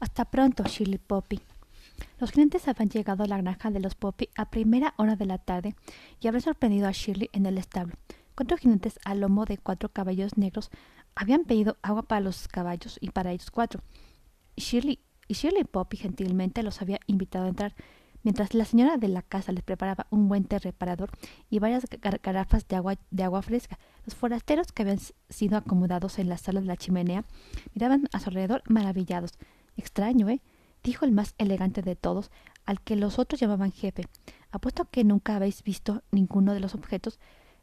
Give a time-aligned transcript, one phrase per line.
[0.00, 1.40] Hasta pronto, Shirley Poppy.
[2.18, 5.36] Los clientes habían llegado a la granja de los Poppy a primera hora de la
[5.36, 5.76] tarde
[6.20, 7.94] y habían sorprendido a Shirley en el establo.
[8.34, 10.70] Cuatro jinetes al lomo de cuatro caballos negros
[11.14, 13.82] habían pedido agua para los caballos y para ellos cuatro.
[14.56, 17.74] Shirley, y Shirley Poppy gentilmente los había invitado a entrar.
[18.22, 21.10] Mientras la señora de la casa les preparaba un buen té reparador
[21.50, 21.84] y varias
[22.22, 26.60] garrafas de agua, de agua fresca, los forasteros que habían sido acomodados en la sala
[26.60, 27.24] de la chimenea
[27.74, 29.32] miraban a su alrededor maravillados.
[29.80, 30.42] Extraño, ¿eh?
[30.84, 32.30] dijo el más elegante de todos,
[32.66, 34.02] al que los otros llamaban jefe.
[34.50, 37.18] Apuesto que nunca habéis visto ninguno de los objetos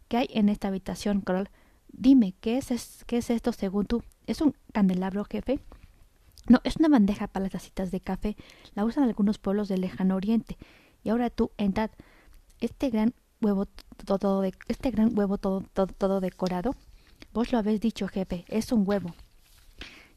[0.07, 1.47] que hay en esta habitación, Kroll.
[1.89, 4.03] Dime, ¿qué es, ¿qué es esto según tú?
[4.25, 5.59] ¿Es un candelabro, jefe?
[6.49, 8.35] No, es una bandeja para las tacitas de café.
[8.73, 10.57] La usan algunos pueblos del lejano oriente.
[11.03, 11.91] Y ahora tú, entrad.
[12.59, 13.67] Este gran huevo
[14.07, 16.73] todo, de, este gran huevo todo, todo, todo decorado.
[17.31, 18.43] Vos lo habéis dicho, jefe.
[18.47, 19.13] Es un huevo.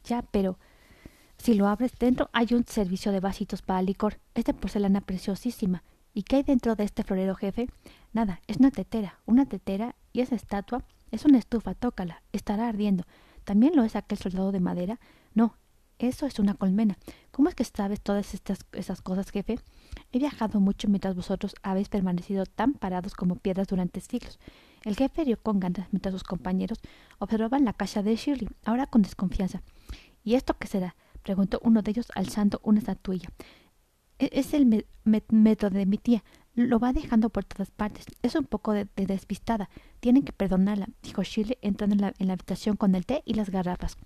[0.04, 0.58] Ya, pero
[1.42, 4.18] si lo abres dentro hay un servicio de vasitos para licor.
[4.34, 5.82] Es de porcelana preciosísima.
[6.12, 7.68] ¿Y qué hay dentro de este florero, jefe?
[8.12, 13.04] Nada, es una tetera, una tetera y esa estatua es una estufa, tócala, estará ardiendo.
[13.44, 15.00] ¿También lo es aquel soldado de madera?
[15.32, 15.56] No,
[15.98, 16.98] eso es una colmena.
[17.30, 19.58] ¿Cómo es que sabes todas estas esas cosas, jefe?
[20.12, 24.38] He viajado mucho mientras vosotros habéis permanecido tan parados como piedras durante siglos.
[24.84, 26.80] El jefe rió con ganas mientras sus compañeros
[27.18, 29.62] observaban la caja de Shirley, ahora con desconfianza.
[30.22, 30.96] ¿Y esto qué será?
[31.22, 33.30] Preguntó uno de ellos alzando una estatuilla.
[34.18, 36.22] E-, es el método de mi tía.
[36.54, 38.06] Lo va dejando por todas partes.
[38.22, 39.70] Es un poco de, despistada.
[40.00, 43.34] Tienen que perdonarla, dijo Shirley entrando en la, en la habitación con el té y
[43.34, 43.96] las garrafas.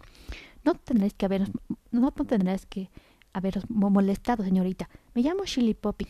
[0.62, 1.50] No tendréis que haberos,
[1.90, 2.90] no tendréis que
[3.32, 4.88] haberos molestado, señorita.
[5.14, 6.06] Me llamo Shirley Poppy.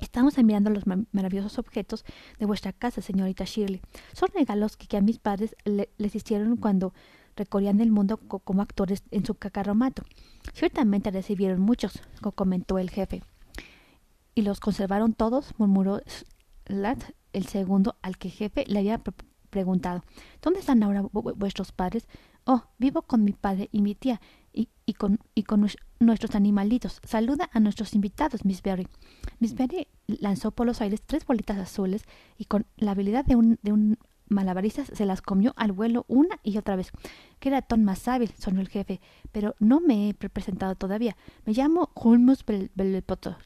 [0.00, 2.04] Estamos admirando los maravillosos objetos
[2.38, 3.80] de vuestra casa, señorita Shirley.
[4.12, 6.94] Son regalos que, a mis padres les hicieron cuando
[7.38, 10.02] recorrían el mundo como actores en su cacarromato.
[10.52, 12.02] Ciertamente recibieron muchos,
[12.34, 13.22] comentó el jefe.
[14.34, 15.54] ¿Y los conservaron todos?
[15.56, 16.00] murmuró
[16.66, 19.02] Slat, el segundo al que jefe le había
[19.50, 20.04] preguntado.
[20.42, 22.06] ¿Dónde están ahora vuestros padres?
[22.44, 24.20] Oh, vivo con mi padre y mi tía
[24.52, 25.66] y, y con, y con
[26.00, 27.00] nuestros animalitos.
[27.04, 28.88] Saluda a nuestros invitados, Miss Berry.
[29.38, 32.04] Miss Berry lanzó por los aires tres bolitas azules
[32.36, 33.98] y con la habilidad de un
[34.28, 36.90] malabarista se las comió al vuelo una y otra vez.
[37.38, 38.32] ¡Qué ratón más hábil!
[38.38, 39.00] sonó el jefe.
[39.32, 41.16] Pero no me he presentado todavía.
[41.44, 43.36] Me llamo Hulmus Bellepotter,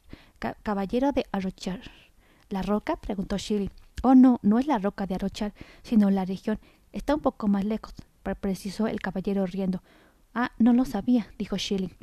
[0.63, 1.81] caballero de Arrochar.
[2.49, 2.97] ¿La roca?
[2.97, 3.71] preguntó Shirley.
[4.03, 6.59] Oh, no, no es la roca de Arrochar, sino la región.
[6.91, 7.93] Está un poco más lejos
[8.33, 9.83] precisó el caballero riendo.
[10.33, 11.95] Ah, no lo sabía, dijo Shilling.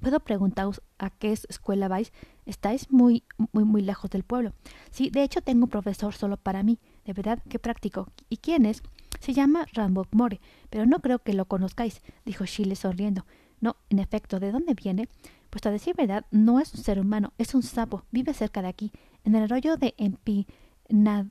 [0.00, 2.12] ¿Puedo preguntaros a qué escuela vais?
[2.44, 4.52] Estáis muy, muy, muy lejos del pueblo.
[4.90, 6.78] Sí, de hecho tengo un profesor solo para mí.
[7.06, 8.08] De verdad, qué práctico.
[8.28, 8.82] ¿Y quién es?
[9.20, 13.24] Se llama Rambo More, pero no creo que lo conozcáis, dijo Shilling sonriendo.
[13.60, 15.08] No, en efecto, ¿de dónde viene?
[15.48, 18.02] Pues a decir verdad, no es un ser humano, es un sapo.
[18.10, 18.92] Vive cerca de aquí,
[19.24, 21.30] en el arroyo de Empinada,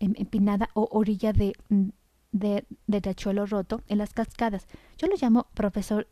[0.00, 1.54] Empinada o orilla de
[2.32, 4.66] de, de Riachuelo Roto en las cascadas.
[4.98, 6.06] Yo lo llamo profesor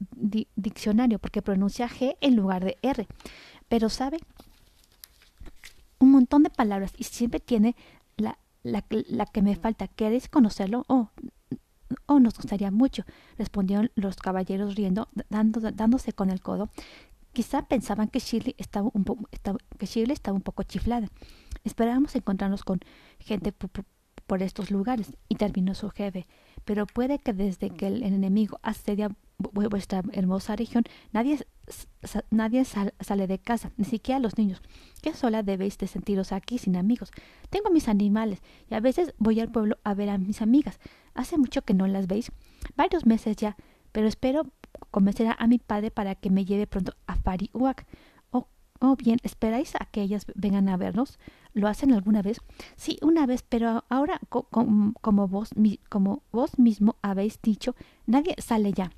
[0.57, 3.07] diccionario porque pronuncia G en lugar de R.
[3.69, 4.19] Pero sabe
[5.99, 7.77] un montón de palabras y siempre tiene
[8.65, 9.87] la, la, que me falta.
[9.87, 10.85] ¿Queréis conocerlo?
[10.89, 11.11] Oh,
[12.07, 13.05] oh, nos gustaría mucho,
[13.39, 16.71] respondieron los caballeros riendo, dando, dándose con el codo.
[17.33, 19.05] Quizá pensaban que Shirley estaba un,
[19.79, 21.09] que Shirley estaba un poco chiflada.
[21.65, 22.81] Esperábamos encontrarnos con
[23.19, 26.27] gente por estos lugares, y terminó su jefe.
[26.65, 31.47] Pero puede que desde que el enemigo asedia vuestra hermosa región, nadie,
[32.31, 34.63] nadie sale de casa, ni siquiera los niños.
[35.03, 37.11] Qué sola debéis de sentiros aquí sin amigos.
[37.51, 40.79] Tengo mis animales, y a veces voy al pueblo a ver a mis amigas.
[41.15, 42.33] Hace mucho que no las veis,
[42.77, 43.57] varios meses ya,
[43.93, 44.51] pero espero
[44.91, 47.87] convencer a mi padre para que me lleve pronto a Fariuac.
[48.31, 48.49] O,
[48.81, 51.19] oh, bien, ¿esperáis a que ellas vengan a vernos?
[51.53, 52.41] ¿Lo hacen alguna vez?
[52.77, 55.51] Sí, una vez, pero ahora, como, vos,
[55.89, 57.77] como vos mismo habéis dicho,
[58.07, 58.91] nadie sale ya.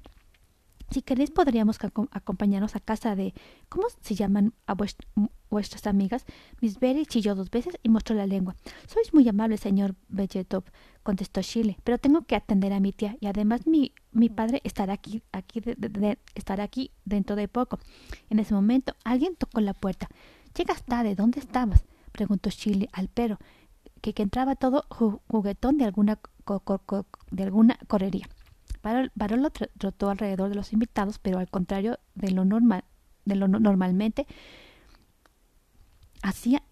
[0.90, 1.78] Si queréis, podríamos
[2.12, 3.34] acompañarnos a casa de.
[3.68, 4.76] ¿Cómo se llaman a
[5.50, 6.24] vuestras amigas?
[6.60, 8.54] Miss Berry chilló dos veces y mostró la lengua.
[8.86, 10.68] Sois muy amable, señor Belletop,
[11.02, 14.92] contestó Shirley, pero tengo que atender a mi tía y además mi, mi padre estará
[14.92, 15.60] aquí, aquí
[16.34, 17.80] estará aquí dentro de poco.
[18.30, 20.08] En ese momento, alguien tocó la puerta.
[20.56, 21.84] Llegas tarde, ¿dónde estabas?
[22.12, 23.38] preguntó Shirley al perro,
[24.00, 26.20] que, que entraba todo juguetón de alguna,
[27.32, 28.28] de alguna correría.
[29.14, 32.84] Barolo trotó alrededor de los invitados, pero al contrario de lo, normal,
[33.24, 34.26] de lo normalmente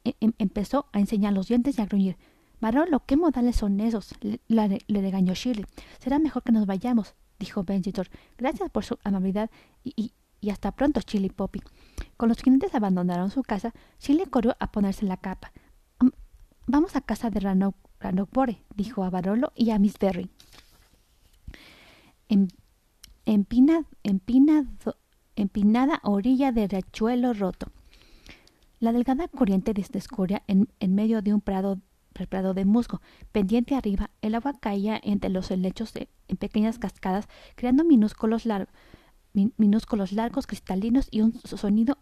[0.04, 2.16] e, em, empezó a enseñar los dientes y a gruñir.
[2.60, 4.14] Barolo, ¿qué modales son esos?
[4.48, 5.66] Le, regañó Shirley.
[5.98, 8.08] Será mejor que nos vayamos, dijo Benjitor.
[8.38, 9.50] Gracias por su amabilidad
[9.84, 10.12] y,
[10.50, 11.62] hasta pronto, Chili Poppy.
[12.16, 15.52] Con los jinetes abandonaron su casa, Chili corrió a ponerse la capa.
[16.66, 17.76] Vamos a casa de Ranok,
[18.32, 20.30] Bore, dijo a Barolo y a Miss Berry.
[22.28, 22.48] En,
[25.36, 27.68] empinada orilla de riachuelo roto.
[28.80, 31.80] La delgada corriente descurría en, en medio de un prado
[32.28, 33.00] prado de musgo.
[33.32, 38.44] Pendiente arriba, el agua caía entre los helechos en pequeñas cascadas, creando minúsculos,
[39.56, 41.98] minúsculos largos cristalinos y un sonido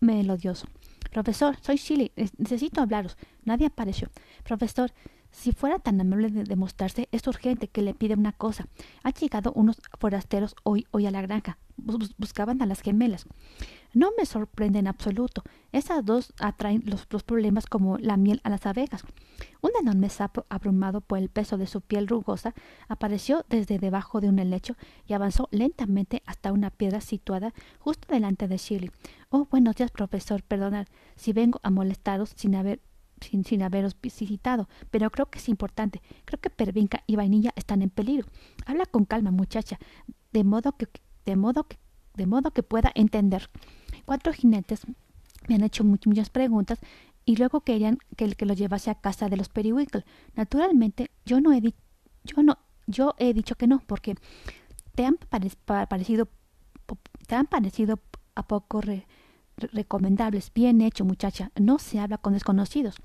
[0.00, 0.66] melodioso.
[1.10, 2.10] Profesor, soy Shirley.
[2.38, 3.16] Necesito hablaros.
[3.44, 4.08] Nadie apareció.
[4.44, 4.92] Profesor,
[5.32, 8.68] si fuera tan amable de demostrarse, es urgente que le pide una cosa.
[9.02, 11.58] Han llegado unos forasteros hoy, hoy a la granja.
[12.18, 13.26] buscaban a las gemelas.
[13.94, 15.42] No me sorprende en absoluto.
[15.72, 19.04] Esas dos atraen los, problemas como la miel a las abejas.
[19.62, 22.54] Un enorme sapo, abrumado por el peso de su piel rugosa,
[22.88, 24.76] apareció desde debajo de un helecho
[25.06, 28.90] y avanzó lentamente hasta una piedra situada justo delante de Shirley.
[29.30, 30.42] Oh, buenos días, profesor.
[30.42, 30.86] Perdonad
[31.16, 32.80] si vengo a molestaros sin haber
[33.22, 36.02] sin, sin, haberos visitado, pero creo que es importante.
[36.24, 38.28] Creo que Pervinca y Vainilla están en peligro.
[38.66, 39.78] Habla con calma, muchacha,
[40.32, 40.88] de modo que,
[41.24, 41.78] de modo que,
[42.14, 43.50] de modo que pueda entender.
[44.04, 44.82] Cuatro jinetes
[45.48, 46.78] me han hecho muchas preguntas
[47.24, 50.04] y luego querían que, que lo llevase a casa de los Periwinkle.
[50.34, 51.78] Naturalmente, yo no he dicho,
[52.24, 54.16] yo no, yo he dicho que no, porque
[54.94, 56.28] te han parecido,
[57.26, 58.00] te han parecido
[58.34, 58.80] a poco
[59.72, 60.52] recomendables.
[60.52, 61.50] Bien hecho, muchacha.
[61.58, 62.96] No se habla con desconocidos.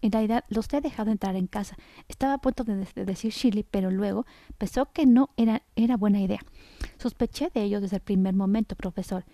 [0.00, 1.76] En realidad, los he dejado entrar en casa.
[2.08, 4.26] Estaba a punto de, decir Shirley, pero luego
[4.56, 5.62] pensó que no era,
[5.96, 6.40] buena idea.
[6.98, 9.24] Sospeché de ello desde el primer momento, profesor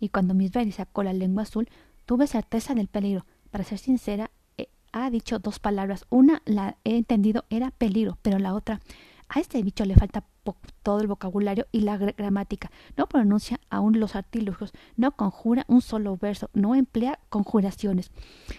[0.00, 1.68] y cuando Miss Berry sacó la lengua azul,
[2.06, 3.26] tuve certeza del peligro.
[3.50, 6.06] Para ser sincera, eh, ha dicho dos palabras.
[6.08, 8.80] Una la he entendido era peligro, pero la otra,
[9.30, 10.24] a este bicho le falta
[10.82, 12.70] todo el vocabulario y la gramática.
[12.96, 18.10] No pronuncia aún los artilugios, no conjura un solo verso, no emplea conjuraciones.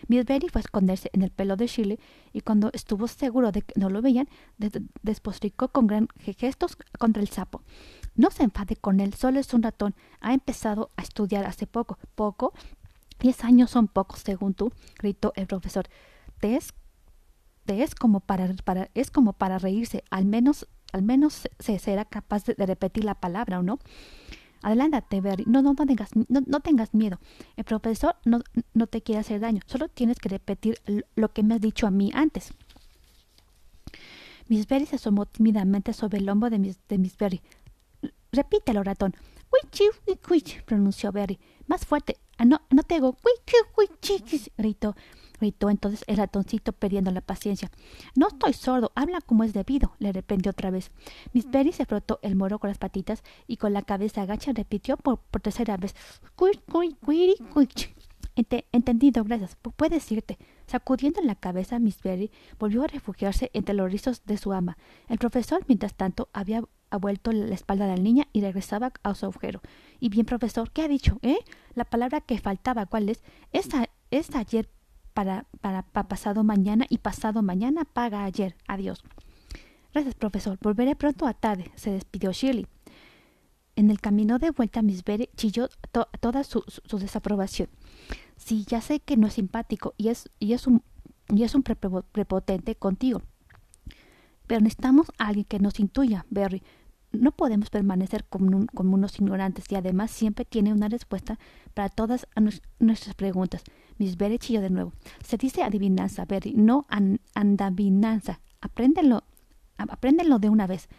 [0.08, 2.00] Miss fue a esconderse en el pelo de Shirley
[2.32, 4.30] y cuando estuvo seguro de que no lo veían,
[5.02, 6.08] despostricó con gran
[6.38, 7.64] gestos contra el sapo.
[8.16, 9.94] No se enfade con él, solo es un ratón.
[10.22, 11.98] Ha empezado a estudiar hace poco.
[12.16, 12.54] ¿Poco?
[13.20, 15.88] Diez años son pocos, según tú, gritó el profesor.
[16.40, 16.56] Te
[17.68, 18.54] es, como para,
[18.94, 20.04] es como para reírse.
[20.10, 23.80] Al menos, al menos se será capaz de, repetir la palabra, ¿o no?
[24.64, 25.46] Adelántate, Berry.
[25.48, 27.20] No, no, no tengas, no, no tengas miedo.
[27.56, 28.42] El profesor no,
[28.74, 29.62] no te quiere hacer daño.
[29.66, 30.80] Solo tienes que repetir
[31.16, 32.54] lo que me has dicho a mí antes.
[34.48, 37.42] Miss Berry se asomó tímidamente sobre el hombro de Miss, de Miss Berry.
[38.32, 39.16] Repítelo, ratón.
[39.52, 39.86] Wichi,
[40.30, 41.40] wichi, pronunció Berry.
[41.68, 42.18] Más fuerte.
[42.38, 43.18] Ah, no, no te digo.
[43.26, 44.96] Wichi, wichi, gritó.
[45.42, 47.70] Gritó entonces el ratoncito perdiendo la paciencia.
[48.16, 50.92] No estoy sordo, habla como es debido, le reprendió otra vez.
[51.34, 54.98] Miss Berry se frotó el moro con las patitas y con la cabeza agacha repitió
[54.98, 55.96] por, tercera vez.
[58.72, 59.58] entendido, gracias.
[59.76, 60.38] Puedes irte.
[60.68, 64.78] Sacudiendo la cabeza, Miss Berry volvió a refugiarse entre los rizos de su ama.
[65.10, 69.16] El profesor, mientras tanto, había ha vuelto la espalda de la niña y regresaba a
[69.16, 69.62] su agujero.
[70.00, 71.20] Y bien, profesor, ¿qué ha dicho?
[71.24, 71.40] ¿Eh?
[71.74, 73.24] La palabra que faltaba, ¿cuál es?
[73.54, 74.70] Es, ayer
[75.14, 78.56] para, para, pasado mañana y pasado mañana paga ayer.
[78.68, 79.04] Adiós.
[79.94, 80.58] Gracias, profesor.
[80.62, 82.68] Volveré pronto a tarde, se despidió Shirley.
[83.76, 85.70] En el camino de vuelta, Miss Berry chilló
[86.20, 86.64] toda su,
[87.00, 87.70] desaprobación.
[88.38, 90.84] Sí, ya sé que no es simpático y es, y es un,
[91.30, 93.22] y es un prepotente contigo.
[94.48, 96.64] Pero necesitamos a alguien que nos intuya, Berry
[97.12, 101.40] no podemos permanecer como, unos ignorantes y además siempre tiene una respuesta
[101.74, 102.28] para todas
[102.80, 103.64] nuestras preguntas.
[104.02, 104.94] Miss Berry chilló de nuevo.
[105.24, 106.88] Se dice adivinanza, Berry, no
[107.36, 108.42] andavinanza.
[108.60, 109.24] Apréndelo,
[109.78, 110.90] apréndelo de una vez.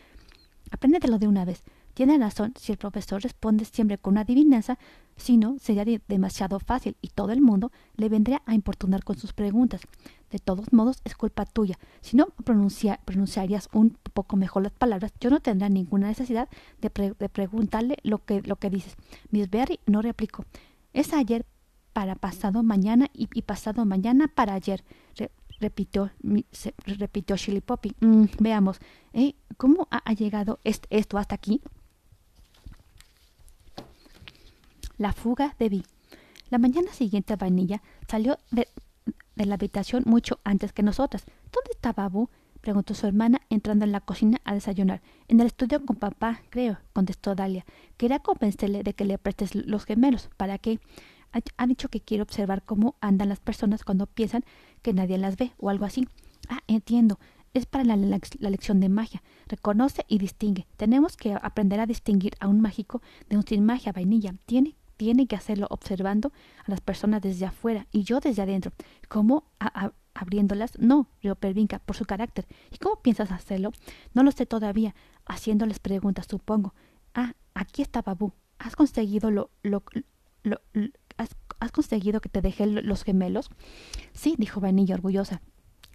[0.70, 1.64] Apréndetelo de una vez.
[1.94, 4.78] Tiene razón si el profesor responde siempre con una adivinanza,
[5.16, 9.32] si no, sería demasiado fácil y todo el mundo le vendría a importunar con sus
[9.32, 9.80] preguntas.
[10.30, 11.80] De todos modos, es culpa tuya.
[12.02, 16.48] Si no pronunciarías un poco mejor las palabras, yo no tendría ninguna necesidad
[16.80, 18.94] de, preguntarle lo que, lo que dices.
[19.32, 20.44] Miss Berry no replicó.
[20.92, 21.44] Es ayer
[21.92, 24.84] para pasado mañana y, pasado mañana para ayer.
[25.60, 26.10] repitió,
[26.86, 27.94] repitió Shilly Poppy.
[28.00, 28.80] Mm, veamos,
[29.12, 29.34] ¿eh?
[29.56, 31.60] ¿cómo ha, llegado esto hasta aquí?
[34.98, 35.84] La fuga de Vi.
[36.50, 38.68] La mañana siguiente Vainilla salió de,
[39.36, 41.24] la habitación mucho antes que nosotras.
[41.52, 42.28] ¿Dónde está Babu?
[42.60, 45.02] preguntó su hermana entrando en la cocina a desayunar.
[45.28, 47.64] En el estudio con papá, creo, contestó Dalia.
[47.96, 50.30] Quería convencerle de que le prestes los gemelos.
[50.36, 50.78] ¿Para qué?
[51.32, 54.44] Ha, dicho que quiere observar cómo andan las personas cuando piensan
[54.82, 56.06] que nadie las ve o algo así.
[56.48, 57.18] Ah, entiendo.
[57.54, 59.22] Es para la, la, lección de magia.
[59.46, 60.66] Reconoce y distingue.
[60.76, 64.34] Tenemos que aprender a distinguir a un mágico de un sin magia vainilla.
[64.46, 66.30] Tiene tiene que hacerlo observando
[66.64, 68.70] a las personas desde afuera y yo desde adentro.
[69.08, 69.44] ¿Cómo
[70.14, 70.78] abriéndolas?
[70.78, 72.46] No, yo Pervinca, por su carácter.
[72.70, 73.72] ¿Y cómo piensas hacerlo?
[74.14, 74.94] No lo sé todavía.
[75.26, 76.74] Haciéndoles preguntas, supongo.
[77.14, 78.32] Ah, aquí está Babu.
[78.60, 79.82] ¿Has conseguido lo, lo,
[80.44, 80.60] lo,
[81.16, 83.50] has, conseguido que te deje los gemelos?
[84.12, 85.42] Sí, dijo Vanilla orgullosa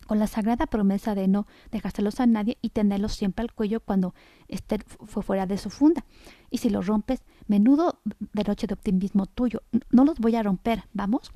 [0.08, 4.16] con la sagrada promesa de no dejárselos a nadie y tenerlos siempre al cuello cuando
[4.48, 6.06] Esther fue fuera de su funda.
[6.50, 8.00] Y si los rompes, menudo
[8.34, 9.62] de noche de optimismo tuyo.
[9.92, 11.32] No los voy a romper, ¿vamos?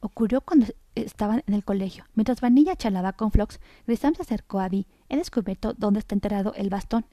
[0.00, 2.04] Ocurrió cuando estaban en el colegio.
[2.14, 4.86] Mientras Vanilla charlaba con Flox, Grisam se acercó a Vi.
[5.08, 7.06] He descubierto dónde está enterrado el bastón.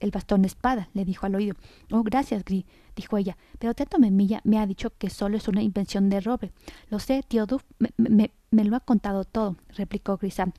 [0.00, 1.54] El bastón de espada, le dijo al oído.
[1.90, 2.64] Oh, gracias, Gris,
[2.96, 3.36] dijo ella.
[3.58, 6.52] Pero Teto Memilla me ha dicho que solo es una invención de Roble.
[6.88, 10.52] Lo sé, tío Duff me, me, lo ha contado todo, replicó Grisam.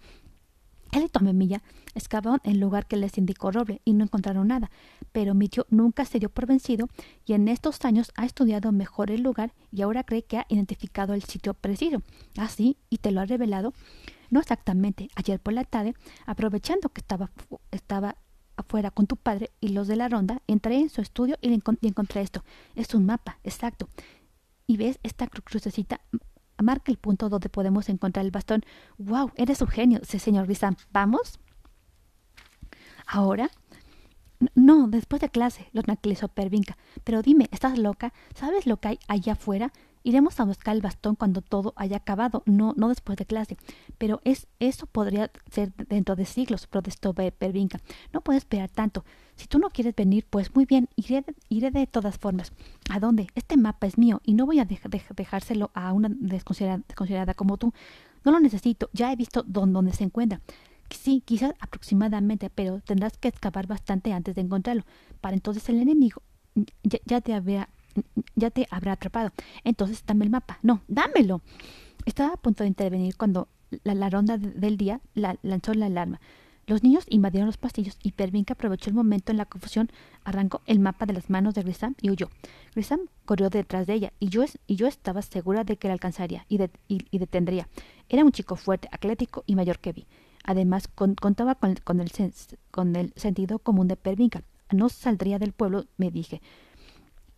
[0.93, 1.63] Él y Tomemilla
[1.95, 4.69] excavaron el lugar que les indicó Roble y no encontraron nada,
[5.11, 6.87] pero mi tío nunca se dio por vencido
[7.25, 11.15] y en estos años ha estudiado mejor el lugar y ahora cree que ha identificado
[11.15, 12.03] el sitio preciso.
[12.37, 12.77] ¿Ah, sí?
[12.91, 13.73] ¿Y te lo ha revelado?
[14.29, 15.09] No exactamente.
[15.15, 15.95] Ayer por la tarde,
[16.27, 17.31] aprovechando que estaba,
[17.71, 18.17] estaba
[18.55, 22.21] afuera con tu padre y los de la ronda, entré en su estudio y, encontré
[22.21, 22.43] esto.
[22.75, 23.89] Es un mapa, exacto.
[24.67, 26.01] Y ves esta crucecita
[26.61, 28.63] marca el punto donde podemos encontrar el bastón.
[28.97, 29.31] ¡Wow!
[29.35, 30.75] Eres un genio, señor Rizam.
[30.91, 31.39] ¿Vamos?
[33.05, 33.49] ¿Ahora?
[34.55, 36.77] No, después de clase, lo tranquilizó Pervinca.
[37.03, 38.13] Pero dime, ¿estás loca?
[38.35, 39.71] ¿Sabes lo que hay allá afuera?
[40.03, 43.57] Iremos a buscar el bastón cuando todo haya acabado, no, no después de clase.
[43.97, 47.79] Pero es, eso podría ser dentro de siglos, protestó Pervinca.
[48.11, 49.05] No puedes esperar tanto.
[49.35, 51.23] Si tú no quieres venir, pues muy bien, iré,
[51.71, 52.51] de todas formas.
[52.89, 53.27] ¿A dónde?
[53.33, 57.73] Este mapa es mío y no voy a dejárselo a una desconsiderada, como tú.
[58.25, 60.41] No lo necesito, ya he visto dónde, se encuentra.
[60.89, 64.83] Sí, quizás aproximadamente, pero tendrás que excavar bastante antes de encontrarlo.
[65.21, 66.21] Para entonces el enemigo
[66.83, 67.69] ya, ya te había
[68.35, 69.31] ya te habrá atrapado.
[69.63, 70.59] Entonces dame el mapa.
[70.61, 71.41] No, dámelo.
[72.05, 73.47] Estaba a punto de intervenir cuando
[73.83, 76.19] la, ronda del día la, lanzó la alarma.
[76.65, 79.91] Los niños invadieron los pasillos y Pervinca aprovechó el momento en la confusión,
[80.23, 82.29] arrancó el mapa de las manos de Grisam y huyó.
[82.73, 86.45] Grisam corrió detrás de ella y yo, y yo estaba segura de que la alcanzaría
[86.47, 87.67] y, y, detendría.
[88.07, 90.07] Era un chico fuerte, atlético y mayor que vi.
[90.45, 92.11] Además, contaba con, con, el
[92.71, 94.43] con el sentido común de Pervinca.
[94.71, 96.41] No saldría del pueblo, me dije.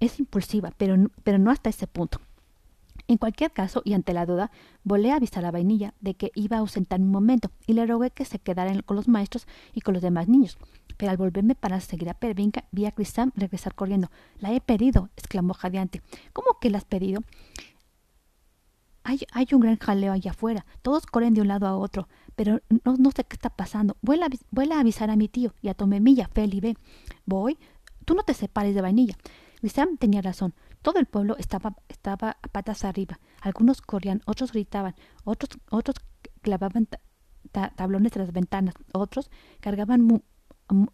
[0.06, 2.22] Es impulsiva, pero, pero no hasta ese punto.
[3.08, 4.52] En cualquier caso, y ante la duda,
[4.84, 8.12] volé a avisar a Vainilla de que iba a ausentarme un momento y le rogué
[8.12, 10.60] que se quedara con los maestros y con los demás niños.
[10.98, 14.12] Pero al volverme para seguir a Pervinca, vi a Crisam regresar corriendo.
[14.38, 16.04] La he pedido, exclamó jadeante.
[16.34, 17.22] ¿Cómo que la has pedido?
[19.04, 20.68] Hay, hay, un gran jaleo allá afuera.
[20.84, 22.08] Todos corren de un lado a otro.
[22.36, 23.98] Pero no, no sé qué está pasando.
[24.04, 26.76] Vuela, vuela a avisar a mi tío y a Tomemilla, Feli, ve.
[27.26, 27.58] Voy.
[28.06, 29.16] Tú no te separes de vainilla.
[29.70, 30.54] Sam tenía razón.
[30.82, 33.20] Todo el pueblo estaba, estaba a patas arriba.
[33.42, 35.96] Algunos corrían, otros gritaban, otros, otros
[36.42, 36.88] clavaban
[37.76, 39.30] tablones de las ventanas, otros
[39.60, 40.22] cargaban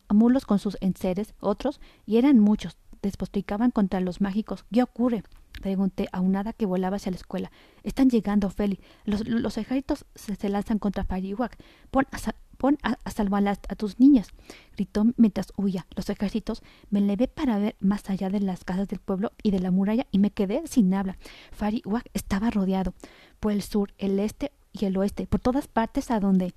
[0.10, 4.66] mulos con sus enseres, otros, y eran muchos, despotricaban contra los mágicos.
[4.72, 5.24] ¿Qué ocurre?
[5.62, 7.52] Pregunté a un hada que volaba hacia la escuela.
[7.84, 8.80] Están llegando, Feli.
[9.06, 11.58] Los, los ejércitos se, lanzan contra Fariwak.
[11.92, 12.18] Pon a,
[12.62, 14.28] pon a, salvar a, tus niñas,
[14.76, 15.88] gritó mientras huía.
[15.96, 19.60] Los ejércitos me levé para ver más allá de las casas del pueblo y de
[19.60, 21.18] la muralla y me quedé sin habla.
[21.52, 22.94] Fariwak estaba rodeado
[23.40, 26.54] por el sur, el este y el oeste, por todas partes a donde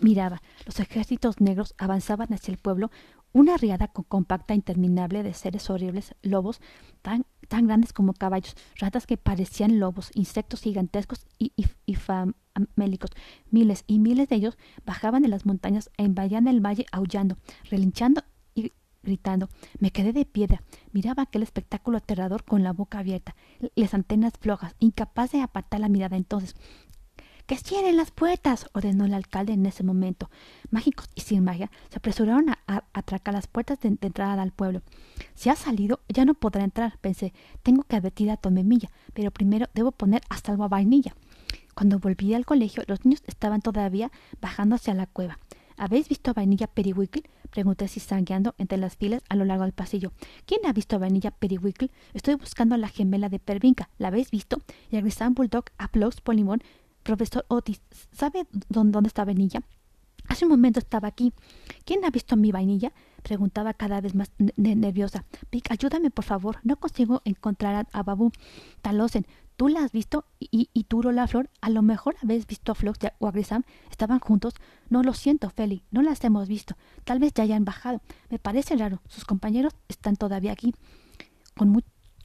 [0.00, 0.42] miraba.
[0.66, 2.90] Los ejércitos negros avanzaban hacia el pueblo,
[3.32, 6.60] una riada compacta interminable de seres horribles, lobos
[7.00, 11.96] tan, tan grandes como caballos, ratas que parecían lobos, insectos gigantescos y, y, y
[12.76, 13.10] mélicos.
[13.50, 17.36] Miles y miles de ellos bajaban de las montañas e invadían el valle aullando,
[17.70, 18.22] relinchando
[18.54, 18.72] y
[19.02, 19.48] gritando.
[19.78, 20.62] Me quedé de piedra.
[20.92, 23.34] Miraba aquel espectáculo aterrador con la boca abierta,
[23.74, 26.54] las antenas flojas, incapaz de apartar la mirada entonces.
[27.46, 28.70] ¡Que cierren las puertas!
[28.72, 30.30] ordenó el alcalde en ese momento.
[30.70, 34.80] Mágicos y sin magia se apresuraron a, atracar las puertas de, entrada al pueblo.
[35.34, 37.34] Si ha salido, ya no podrá entrar, pensé.
[37.62, 41.14] Tengo que advertir a Tomemilla, pero primero debo poner a salvo a Vainilla.
[41.74, 44.10] Cuando volví al colegio, los niños estaban todavía
[44.40, 45.38] bajando hacia la cueva.
[45.76, 47.24] ¿Habéis visto a Vainilla Periwinkle?
[47.50, 50.12] Pregunté sangueando entre las filas a lo largo del pasillo.
[50.46, 51.90] ¿Quién ha visto a Vainilla Periwinkle?
[52.14, 53.90] Estoy buscando a la gemela de Pervinca.
[53.98, 54.62] ¿La habéis visto?
[54.90, 56.62] Y a Grisam Bulldog, a Plox Polimón,
[57.04, 57.80] profesor Otis.
[58.12, 59.62] ¿Sabe dónde está Vainilla?
[60.28, 61.32] Hace un momento estaba aquí.
[61.84, 62.92] ¿Quién ha visto mi vainilla?
[63.22, 65.24] preguntaba cada vez más nerviosa.
[65.50, 66.58] Pic, ayúdame, por favor.
[66.62, 68.32] No consigo encontrar a, Babu.
[68.82, 70.26] Talosen, ¿tú la has visto?
[70.38, 71.50] ¿Y, y la Flor?
[71.60, 73.62] A lo mejor habéis visto a Flox o a Grisam.
[73.90, 74.54] ¿Estaban juntos?
[74.90, 75.84] No, lo siento, Feli.
[75.90, 76.76] No las hemos visto.
[77.04, 78.00] Tal vez ya hayan bajado.
[78.28, 79.00] Me parece raro.
[79.08, 80.74] Sus compañeros están todavía aquí.
[81.56, 81.82] con,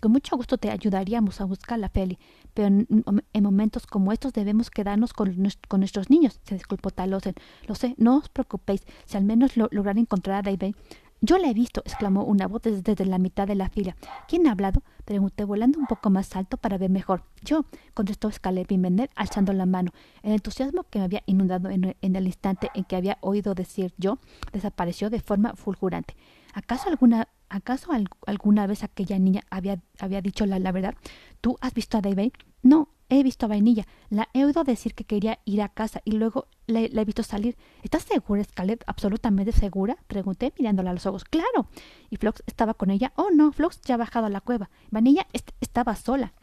[0.08, 2.18] mucho gusto te ayudaríamos a buscarla, Feli,
[2.54, 5.36] pero en, momentos como estos debemos quedarnos con,
[5.78, 7.36] nuestros niños, se disculpó Talosen.
[7.68, 10.76] Lo sé, no os preocupéis, si al menos lo, lograr encontrar a David.
[11.22, 13.98] Yo la he visto, exclamó una voz desde, la mitad de la fila.
[14.30, 14.84] ¿Quién ha hablado?
[15.04, 17.24] pregunté, volando un poco más alto para ver mejor.
[17.44, 19.92] Yo, contestó Scarlett Bimbender, alzando la mano.
[20.24, 24.20] El entusiasmo que me había inundado en, el instante en que había oído decir yo
[24.54, 26.16] desapareció de forma fulgurante.
[26.54, 27.92] ¿Acaso alguna, acaso
[28.26, 30.96] alguna vez aquella niña había, había dicho la, la verdad?
[31.42, 32.32] ¿Tú has visto a David?
[32.62, 33.88] No, He visto a Vainilla.
[34.10, 37.58] La he oído decir que quería ir a casa y luego la, he visto salir.
[37.82, 38.84] ¿Estás segura, Scarlett?
[38.86, 39.98] ¿Absolutamente segura?
[40.08, 41.26] Pregunté mirándola a los ojos.
[41.26, 41.68] ¡Claro!
[42.12, 43.12] ¿Y Flox estaba con ella?
[43.16, 44.70] Oh, no, Flox ya ha bajado a la cueva.
[44.92, 45.26] Vanilla
[45.60, 46.34] estaba sola.